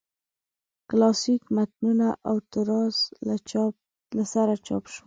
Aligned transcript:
کلاسیک 0.89 1.41
متنونه 1.55 2.09
او 2.29 2.35
تراث 2.51 2.97
له 4.17 4.25
سره 4.33 4.53
چاپ 4.67 4.83
شول. 4.91 4.99